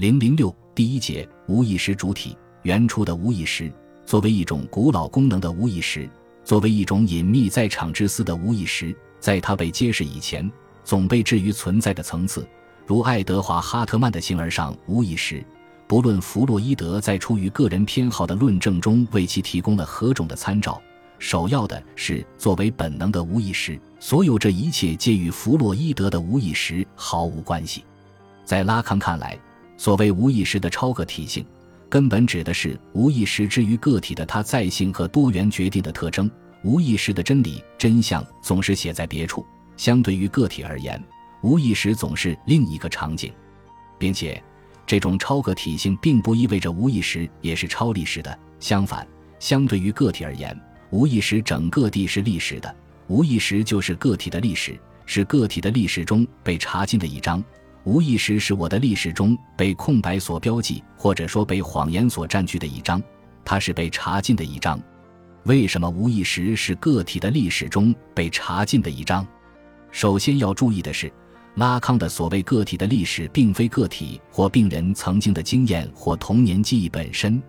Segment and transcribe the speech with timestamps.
[0.00, 3.70] 零零六第一节无意识主体原初的无意识，
[4.06, 6.08] 作为一种古老功能的无意识，
[6.42, 10.50] 作为一种隐秘在场之思的无意识，在它被揭示以前，
[10.84, 12.48] 总被置于存在的层次。
[12.86, 15.44] 如爱德华·哈特曼的形而上无意识，
[15.86, 20.80] 不论弗洛伊德在出于个人偏好的论证中为其提供了何种的参照，
[21.18, 23.78] 首要的是作为本能的无意识。
[23.98, 27.84] 所有这一切皆与弗洛伊德的无意识毫无关系。
[28.46, 29.38] 在拉康看来。
[29.80, 31.42] 所谓无意识的超个体性，
[31.88, 36.30] 根本指的是无意识之于个体的它在性和多元决定的特征。
[36.62, 39.42] 无意识的真理真相总是写在别处，
[39.78, 41.02] 相对于个体而言，
[41.42, 43.32] 无意识总是另一个场景，
[43.98, 44.42] 并且
[44.86, 48.38] 这种超个体性并不意味着无意识也是超历史的。
[48.58, 50.54] 相反，相对于个体而言，
[50.90, 52.76] 无意识整个地是历史的，
[53.06, 57.42] 无意识就是个体的历史，是个体的历史中被查禁的一章。
[57.84, 63.02] 无意识是我的历史中被空白所标记，或者说被谎言所占据的一章，
[63.44, 64.80] 它是被查禁的一章。
[65.44, 69.26] 为什么无意识是个体的历史中被查禁的一章？
[69.90, 71.10] 首先要注意的是，
[71.54, 77.42] 拉康的所谓个体的历史，并非个体或病人曾经的经验或童年记忆本身，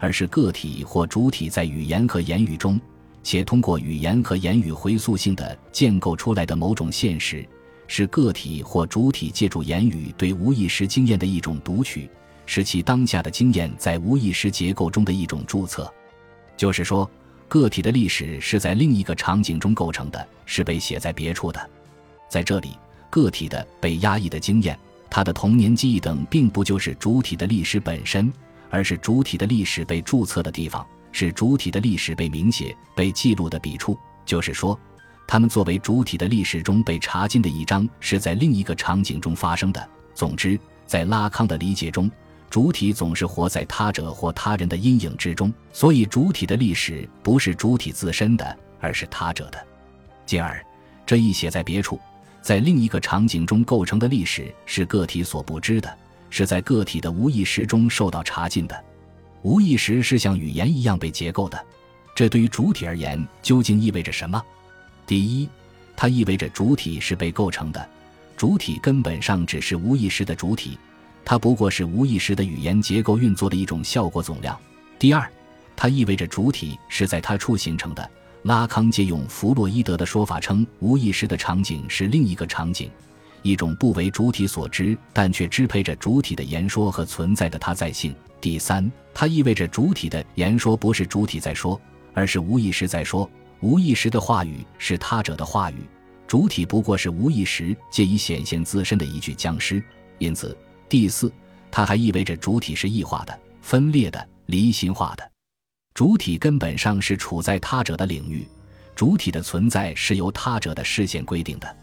[0.00, 2.80] 而是个体或主体在语言和言语中，
[3.22, 7.48] 且通过语言和言语回溯性的建构出来的某种现实。
[7.88, 12.08] 是个体或主体借助言语对无意识经验的一种读取，
[12.44, 15.92] 是其当下的经验在无意识结构中的一种注册。
[16.56, 17.08] 就是说，
[17.48, 21.70] 个体的历史是在另一个场景中构成的，是被写在别处的。
[22.28, 22.70] 在这里，
[23.08, 24.78] 个体的被压抑的经验，
[25.08, 28.32] 他的童年记忆等，并不就是主体的历史本身，
[28.68, 33.96] 而是主体的历史被注册的地方，是主体的历史被明写、被记录的笔触。
[34.24, 34.78] 就是说。
[35.26, 39.88] 他们作为主体的历史中被查禁的一章，是在另一个场景中发生的。
[40.14, 42.10] 总之，在拉康的理解中，
[42.48, 49.58] 主体总是活在他者或他人的阴影之中，所以主体的历史不是主体自身的，而是他者的。
[50.24, 50.64] 进而，
[51.04, 52.00] 这一写在别处，
[52.40, 55.98] 在另一个场景中构成的历史是个体所不知的，
[56.30, 58.84] 是在个体的无意识中受到查禁的。
[59.42, 61.62] 无意识是像语言一样被结构的，
[62.14, 64.42] 这对于主体而言究竟意味着什么？
[65.06, 65.48] 第一，
[65.94, 67.88] 它意味着主体是被构成的，
[68.36, 70.76] 主体根本上只是无意识的主体，
[71.24, 74.58] 它不过是无意识的语言结构运作的一种效果总量。
[74.98, 75.30] 第二，
[75.76, 78.10] 它意味着主体是在他处形成的。
[78.42, 82.90] 拉康借用弗洛伊德的说法称，无意识的场景是另一个场景，
[83.42, 88.14] 一种不为主体所知但却支配着主体的言说和存在的他在性。
[88.40, 91.80] 第三，它意味着主体的言说不是主体在说，
[92.12, 93.28] 而是无意识在说。
[93.60, 95.76] 无意识的话语是他者的话语，
[96.26, 99.82] 主体不过是无意识借以显现自身的一具僵尸。
[100.18, 100.56] 因此，
[100.88, 101.32] 第四，
[101.70, 105.30] 它还意味着主体是异化的、分裂的、离心化的。
[105.94, 108.46] 主体根本上是处在他者的领域，
[108.94, 111.76] 主体的存在是由他者的视线规定的。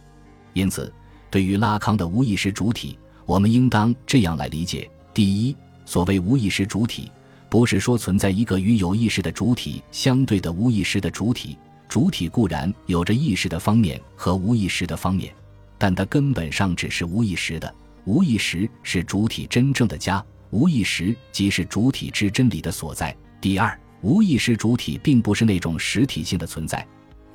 [0.54, 0.94] 因此，
[1.32, 5.56] 对于拉康的无意识主体，我们应当这样来理解：第一，
[5.86, 7.12] 所谓无意识主体。
[7.54, 11.56] 不是说存在一个与有意识的主体相对的无意识的主体，
[11.88, 15.32] 主体固然有着意识的方面和无意识的方面，
[15.78, 17.72] 但它根本上只是无意识的。
[18.06, 23.16] 无意识是主体真正的家，无意识即是主体之真理的所在。
[23.40, 26.84] 第二，无意识主体并不是那种实体性的存在，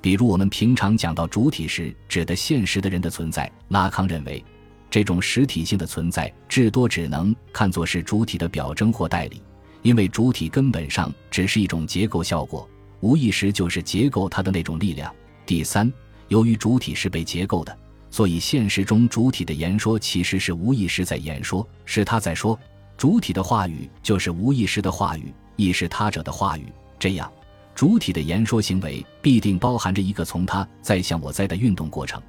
[0.01, 3.49] 比如我们平常讲到主体时指的现实的人的存在。
[3.69, 4.45] 拉康认为，
[4.91, 9.41] 这种实体性的存在至多只能看作是主体的表征或代理。
[9.83, 12.69] 因为主体根本上只是一种结构效果，
[13.01, 15.15] 无意识就是结构它的那种力量。
[15.47, 15.91] 第三，
[16.29, 17.77] 由于主体是被结构的，
[18.11, 22.59] 所以现实中主体的言说其实是无意识在言说，是他在说。
[22.97, 26.67] 主体的话语就是无意识的话语，亦是他者的话语。
[26.99, 27.31] 这样，
[27.75, 32.21] 主体的言说行为必定包含着一个从他在向我在的运动过程，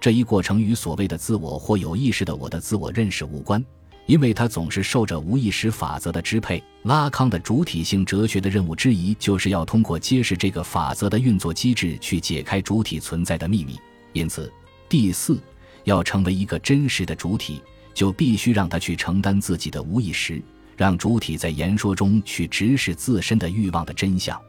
[0.00, 3.64] 这一过程与所谓的自我或有意识的我的自我认识无关。
[4.06, 6.62] 因为它总是受着无意识法则的支配。
[6.84, 13.76] 拉康的主体性哲学的任务之一，就是要通过揭示这个法则的运作机制，去解开主体存在的秘密。
[14.12, 14.50] 因此，
[14.88, 15.38] 第四，
[15.84, 17.60] 要成为一个真实的主体，
[17.92, 20.40] 就必须让他去承担自己的无意识，
[20.76, 24.40] 让主体在言说中去直视自身的欲望的真相，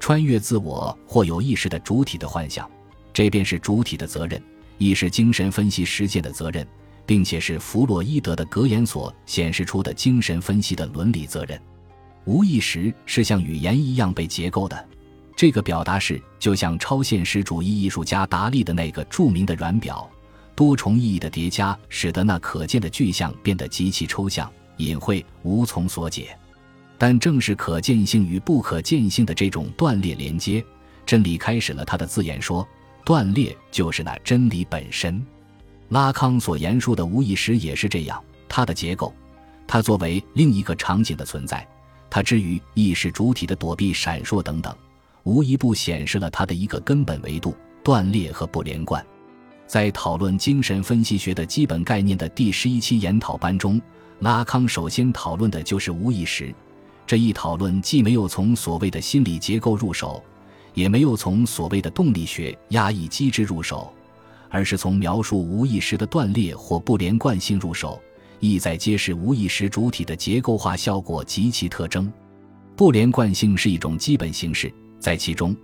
[0.00, 2.68] 穿越自我或有意识的主体的幻想。
[3.12, 4.42] 这便是主体的责任，
[4.78, 6.66] 亦是精神分析实践的责任。
[7.08, 11.58] 并且是弗洛伊德的格言所显示出的精神分析的伦理责任。
[12.26, 14.88] 无意识是像语言一样被结构的，
[15.34, 20.06] 这个表达式就像超现实主义艺术家达利的那个著名的软表，
[20.54, 24.52] 多重意义的叠加使得那可见的具象变得极其抽象。
[24.76, 26.36] 隐晦，无从所解。
[26.98, 30.62] 但正是可见性与不可见性的这种断裂连接，
[31.06, 32.68] 真理开始了他的自言说：
[33.02, 35.24] 断裂就是那真理本身。
[35.88, 39.14] 拉康所言述的无意识也是这样，它的结构，
[39.66, 41.66] 它作为另一个场景的存在，
[42.10, 44.74] 它之于意识主体的躲避、闪烁等等，
[45.22, 49.04] 无一不显示了它的一个根本维度——断裂和不连贯。
[49.66, 53.80] 在讨论精神分析学的基本概念的第十一期研讨班中，
[54.20, 56.54] 拉康首先讨论的就是无意识。
[57.06, 60.22] 这一讨论既没有从所谓的心理结构入手，
[60.74, 63.90] 也没有从所谓的动力学压抑机制入手。
[64.50, 68.00] 而是从描述无意识的断裂或不连贯性入手，
[68.40, 72.10] 意在揭示无意识主体的结构化效果及其特征。
[72.76, 75.56] 不连贯性是一种基本形式，在其中，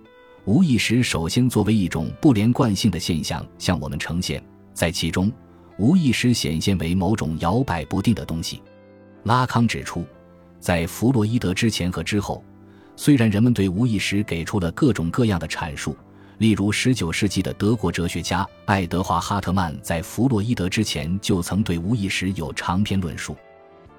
[0.43, 4.43] 无意识首先作为一种不连贯性的现象向我们呈现，
[4.73, 5.31] 在其中，
[5.77, 8.61] 无意识显现为某种摇摆不定的东西。
[9.23, 10.05] 拉康指出，
[10.59, 12.43] 在弗洛伊德之前和之后，
[12.95, 15.95] 虽然人们对无意识给出了各种各样的阐述。
[16.37, 23.35] 例如，19世纪的德国哲学家爱德华·哈特曼在弗洛伊德之前就曾对无意识有长篇论述。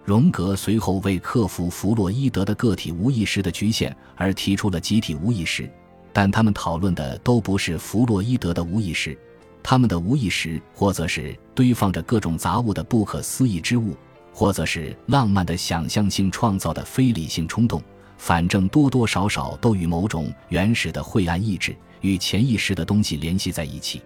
[0.05, 5.69] 荣格随后为克服弗洛伊德的个体无意识的局限而提出了集体无意识，
[6.13, 9.19] 但他们讨论的都不是弗洛伊德的无意识，
[9.63, 13.97] 他们的无意识或则是堆放着各种杂物的不可思议之物，
[14.33, 17.83] 或则是浪漫的想象性创造的非理性冲动，
[18.19, 21.77] 反正多多少少都与某种原始的晦暗意志。
[22.03, 24.03] 与潜意识的东西联系在一起，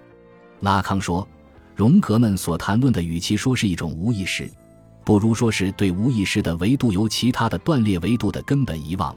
[0.61, 1.27] 拉康说，
[1.75, 4.51] 荣格们所谈论的，与其说是一种无意识，
[5.05, 9.15] 不如说是对无意识的维度由其他的断裂维度的根本遗忘。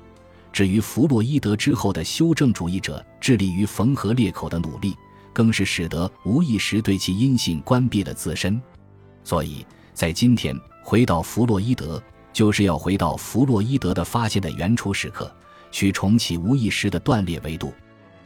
[0.51, 4.96] 至于弗洛伊德之后的修正主义者致力于缝合裂口的努力，
[5.31, 8.62] 更是使得无意识对其阴性关闭了自身。
[9.24, 12.01] 所以在今天回到弗洛伊德，
[12.34, 15.34] 就是要回到弗洛伊德的发现的原初时刻，
[15.72, 17.72] 去重启无意识的断裂维度。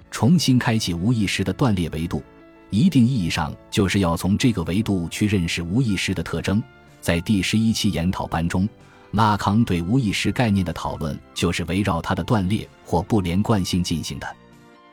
[0.10, 2.24] 重新开启无意识的断裂维度，
[2.70, 6.64] 一定意义上就是要从这个维度去认识无意识的特征。
[7.02, 8.68] 在第十一期研讨班中，
[9.12, 14.28] 拉康对无意识概念的讨论就是围绕它的断裂或不连贯性进行的。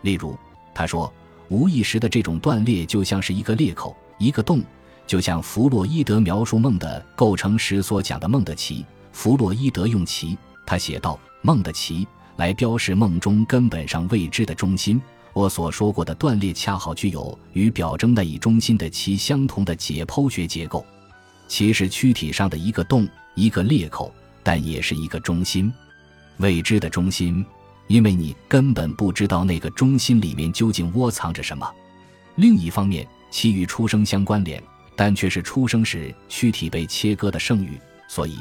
[0.03, 0.37] 例如，
[0.75, 1.11] 他说，
[1.49, 4.61] 无意识的这种断裂就像是一个裂口、一个洞，
[5.07, 8.85] 就像弗洛伊德描述梦的构成时所讲的梦的奇。
[9.15, 12.07] 弗洛伊德用旗，他写道：“梦的旗。”
[12.37, 15.01] 来标示梦中根本上未知的中心。
[15.33, 20.85] 我所说过的断裂，恰好具有与表征那一中心的其相同的解剖学结构。
[21.47, 24.13] 其是躯体上的一个洞，一个裂口，
[24.43, 25.73] 但也是一个中心，
[26.39, 27.47] 未知的中心，
[27.87, 31.73] 因为你根本不知道那个中心里面究竟窝藏着什么。
[32.35, 34.61] 另一方面，其与出生相关联，
[34.97, 37.79] 但却是出生时躯体被切割的剩余，
[38.09, 38.37] 所以。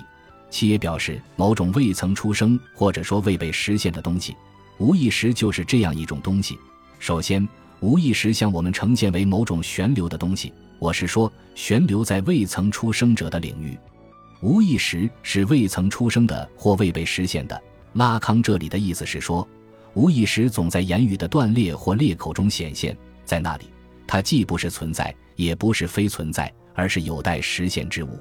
[0.53, 4.37] 其也表示某种未曾出生或者说未被实现的东西，
[4.77, 6.59] 无意识就是这样一种东西。
[6.99, 13.75] 首先，无意识向我们呈现为某种悬留的东西，我是说悬留在未曾出生者的领域。
[14.41, 17.59] 无意识是未曾出生的或未被实现的。
[17.93, 19.47] 拉康这里的意思是说，
[19.95, 22.95] 无意识总在言语的断裂或裂口中显现，
[23.25, 23.65] 在那里，
[24.05, 28.19] 它既不是存在，也不是非存在，而是有待实现之物。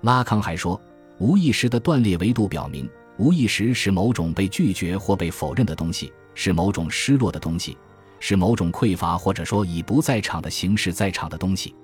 [0.00, 0.80] 拉康还说。
[1.20, 2.88] 无意识的断裂维度表明，
[3.18, 7.76] 无意识是某种被拒绝或被否认的东西，是某种失落的东西，
[8.18, 11.74] 是某种匮乏或者说已不在场的形式在场的东西。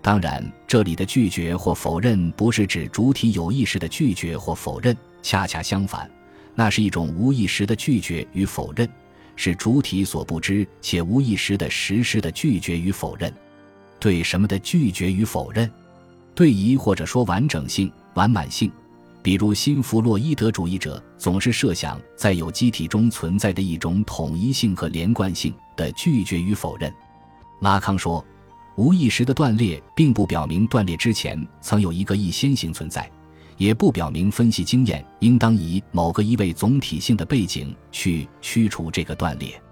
[0.00, 6.10] 当然，这里的拒绝或否认不是指主体有意识的拒绝或否认，恰恰相反，
[6.54, 8.88] 那是一种无意识的拒绝与否认，
[9.36, 13.30] 是主体所不知且无意识的实施的拒绝与否认。
[14.00, 15.70] 对什么的拒绝与否认？
[16.34, 17.92] 对一或者说完整性。
[18.18, 18.68] 完满性，
[19.22, 26.92] 比如新弗洛伊德主义者总是设想在有机体中存在的一种统一性和连贯性的拒绝与否认。
[27.60, 28.24] 拉康说，
[28.76, 33.08] 无意识的断裂并不表明断裂之前曾有一个意先行存在，
[33.56, 39.62] 也不表明分析经验应当以某个一位总体性的背景去驱除这个断裂。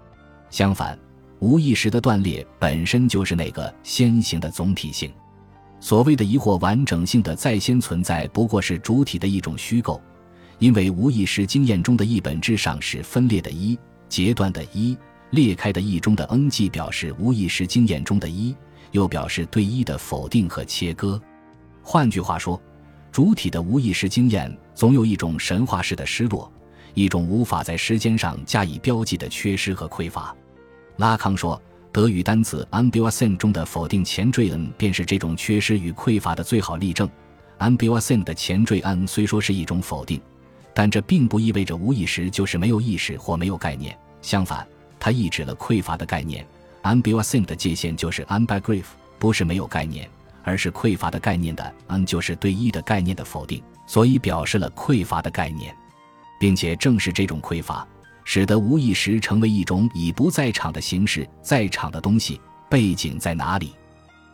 [0.49, 0.97] 相反，
[1.39, 5.11] 无意识的断裂本身就是那个先行的总体性。
[5.79, 10.01] 所谓的疑惑完整性的在先存在，不过是主体的一种虚构，
[10.57, 13.77] 因为无意识经验中的一本质上是分裂的“一”
[14.09, 14.97] 截断的“一”
[15.31, 18.55] 裂开的“一”中的 “n” 既表示无意识经验中的“一”，
[18.91, 21.21] 又表示对“一”的否定和切割。
[21.83, 22.59] 换句话说，
[23.11, 26.51] 主体的无意识经验总有一种神话式的失落，
[26.95, 30.35] 一种无法在时间上加以标记的缺失和匮乏。
[30.97, 31.61] 拉康说。
[31.97, 37.09] 德语单词 a m b i v a l e n 中的否定前缀 n 便是这种缺失与匮乏的最好例证。
[37.57, 40.21] a m b i a s e n 的前缀 "n" 虽说是一种否定，
[40.75, 43.97] 但这并不意味着无意识就是没有意识或没有概念。
[44.21, 44.63] 相反，
[44.99, 46.45] 它抑制了匮乏的概念。
[46.83, 48.85] a m b i a s e n 的界限就是 ambiguous，
[49.17, 50.07] 不是没有概念，
[50.43, 55.75] 而是匮乏的概念的 "n" 就是对一的概念的否定，所以表示了匮乏的概念，
[56.39, 57.87] 并且正是这种匮乏，
[58.29, 61.25] 使得无意识成为一种以不在场的形式。
[61.41, 63.73] 在场的东西背景在哪里？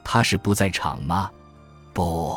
[0.04, 1.30] 它是不在场吗？
[1.94, 2.36] 不，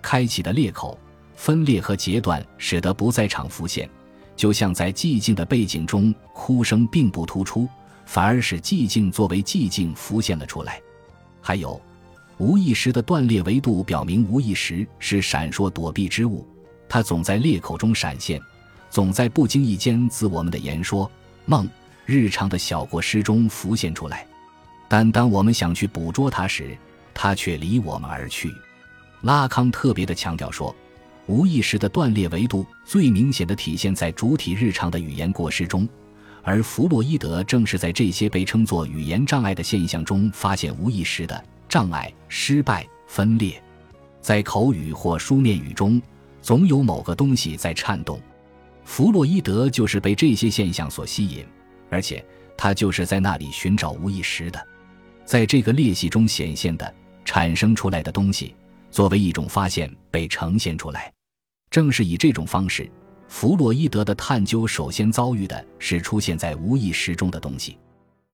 [0.00, 0.96] 开启的裂口、
[1.34, 3.90] 分裂和截断，使得不在场浮现，
[4.36, 7.68] 就像在寂静的背景中，哭声并不突出，
[8.04, 10.80] 反而使寂静作为寂静浮现了出来。
[11.40, 11.80] 还有，
[12.38, 16.46] 无意识的断裂维度表明，无意识是闪烁躲避之物，
[16.88, 18.40] 它总在裂口中闪现，
[18.96, 21.10] 总在不经意间自我们的言说、
[21.44, 21.68] 梦、
[22.06, 24.26] 日常的小过失中浮现出来。
[24.88, 26.74] 但当我们想去捕捉它时，
[27.12, 28.50] 它却离我们而去。
[29.20, 30.74] 拉康特别的强调说，
[31.26, 35.86] 无意识的断裂维度最明显的体现在主体日常的语言过失中，
[36.42, 43.62] 而弗洛伊德正是在这些被称作语言障碍的现象中发现无意识的障碍、失败、分裂。
[44.22, 46.00] 在口语或书面语中，
[46.40, 48.18] 总有某个东西在颤动。
[48.86, 51.44] 弗洛伊德就是被这些现象所吸引，
[51.90, 52.24] 而且
[52.56, 54.66] 他就是在那里寻找无意识的。
[55.24, 58.54] 在这个裂隙中显现的、产生出来的东西，
[58.88, 61.12] 作为一种发现被呈现出来。
[61.68, 62.88] 正是以这种方式，
[63.26, 67.76] 弗洛伊德的探究首先遭遇的是出现在无意识中的东西。